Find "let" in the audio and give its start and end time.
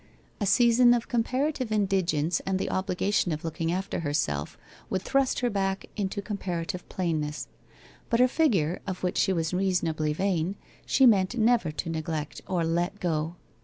12.65-12.99